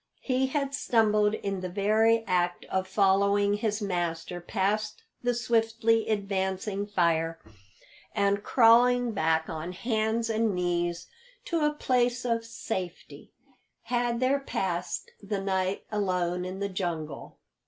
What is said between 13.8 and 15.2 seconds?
had there passed